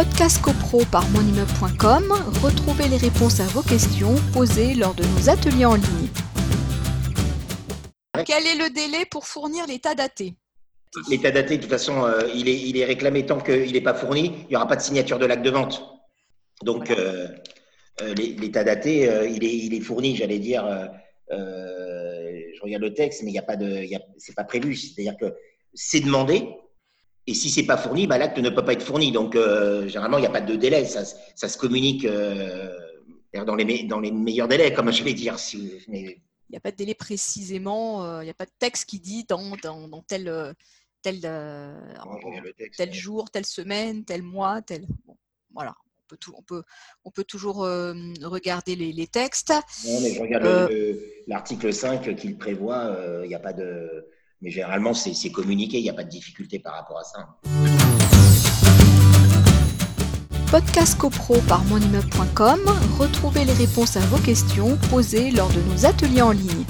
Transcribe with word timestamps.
Podcast 0.00 0.40
CoPro 0.40 0.82
par 0.90 1.06
monimmeuble.com, 1.10 2.14
retrouvez 2.42 2.88
les 2.88 2.96
réponses 2.96 3.38
à 3.38 3.44
vos 3.48 3.60
questions 3.60 4.14
posées 4.32 4.72
lors 4.72 4.94
de 4.94 5.04
nos 5.04 5.28
ateliers 5.28 5.66
en 5.66 5.74
ligne. 5.74 6.08
Quel 8.24 8.46
est 8.46 8.54
le 8.54 8.72
délai 8.72 9.04
pour 9.04 9.26
fournir 9.26 9.66
l'état 9.66 9.94
daté? 9.94 10.36
L'état 11.10 11.30
daté, 11.30 11.58
de 11.58 11.60
toute 11.60 11.70
façon, 11.70 12.06
euh, 12.06 12.22
il, 12.34 12.48
est, 12.48 12.58
il 12.58 12.78
est 12.78 12.86
réclamé 12.86 13.26
tant 13.26 13.38
qu'il 13.40 13.70
n'est 13.70 13.82
pas 13.82 13.92
fourni, 13.92 14.32
il 14.44 14.48
n'y 14.48 14.56
aura 14.56 14.66
pas 14.66 14.76
de 14.76 14.80
signature 14.80 15.18
de 15.18 15.26
l'acte 15.26 15.44
de 15.44 15.50
vente. 15.50 15.84
Donc, 16.62 16.90
euh, 16.90 17.28
euh, 18.00 18.14
l'état 18.14 18.64
daté, 18.64 19.02
il, 19.30 19.44
est, 19.44 19.54
il 19.54 19.74
est 19.74 19.80
fourni, 19.80 20.16
j'allais 20.16 20.38
dire, 20.38 20.66
je 21.28 22.62
regarde 22.62 22.84
le 22.84 22.94
texte, 22.94 23.22
mais 23.22 23.28
il 23.28 23.34
n'y 23.34 23.38
a 23.38 23.42
pas 23.42 23.56
de, 23.56 23.84
c'est 24.16 24.34
pas 24.34 24.44
prévu. 24.44 24.74
C'est-à-dire 24.76 25.18
que 25.20 25.34
c'est 25.74 26.00
demandé, 26.00 26.48
et 27.26 27.34
si 27.34 27.50
c'est 27.50 27.64
pas 27.64 27.76
fourni, 27.76 28.06
bah, 28.06 28.18
l'acte 28.18 28.38
ne 28.38 28.50
peut 28.50 28.64
pas 28.64 28.72
être 28.72 28.82
fourni. 28.82 29.12
Donc, 29.12 29.34
généralement, 29.34 30.18
il 30.18 30.22
n'y 30.22 30.26
a 30.26 30.30
pas 30.30 30.40
de 30.40 30.56
délai. 30.56 30.84
Ça, 30.84 31.04
ça 31.04 31.48
se 31.48 31.58
communique 31.58 32.06
dans, 32.06 33.54
les, 33.54 33.82
dans 33.84 34.00
les 34.00 34.10
meilleurs 34.10 34.48
délais, 34.48 34.72
comme 34.72 34.92
je 34.92 35.04
vais 35.04 35.14
dire. 35.14 35.38
Si, 35.38 35.72
mais... 35.88 36.20
Il 36.48 36.54
n'y 36.54 36.56
a 36.56 36.60
pas 36.60 36.72
de 36.72 36.76
délai 36.76 36.94
précisément, 36.94 38.20
il 38.20 38.24
n'y 38.24 38.30
a 38.30 38.34
pas 38.34 38.46
de 38.46 38.50
texte 38.58 38.86
qui 38.86 38.98
dit 38.98 39.24
dans, 39.28 39.56
dans, 39.62 39.86
dans 39.86 40.02
tel, 40.02 40.54
tel, 41.02 41.20
tel 42.76 42.92
jour, 42.92 43.30
telle 43.30 43.46
semaine, 43.46 44.04
tel 44.04 44.22
mois, 44.22 44.60
tel. 44.62 44.86
voilà. 45.52 45.76
On 46.02 46.10
peut, 46.10 46.16
tout, 46.16 46.34
on, 46.36 46.42
peut, 46.42 46.64
on 47.04 47.12
peut 47.12 47.22
toujours 47.22 47.58
regarder 47.58 48.74
les, 48.74 48.92
les, 48.92 49.06
textes. 49.06 49.50
Non, 49.50 50.00
mais 50.00 50.12
je 50.12 50.20
regarde 50.20 50.44
euh, 50.44 50.94
l'article 51.28 51.72
5 51.72 52.16
qu'il 52.16 52.36
prévoit, 52.36 52.98
il 53.22 53.28
n'y 53.28 53.34
a 53.36 53.38
pas 53.38 53.52
de. 53.52 54.08
Mais 54.42 54.50
généralement, 54.50 54.94
c'est 54.94 55.30
communiqué, 55.30 55.78
il 55.78 55.82
n'y 55.82 55.90
a 55.90 55.94
pas 55.94 56.04
de 56.04 56.08
difficulté 56.08 56.58
par 56.58 56.74
rapport 56.74 56.98
à 56.98 57.04
ça. 57.04 57.28
Podcast 60.50 60.98
CoPro 60.98 61.36
par 61.46 61.62
monimmeuble.com, 61.64 62.60
retrouvez 62.98 63.44
les 63.44 63.52
réponses 63.52 63.96
à 63.96 64.00
vos 64.00 64.18
questions 64.18 64.76
posées 64.88 65.30
lors 65.30 65.50
de 65.50 65.60
nos 65.60 65.86
ateliers 65.86 66.22
en 66.22 66.32
ligne. 66.32 66.64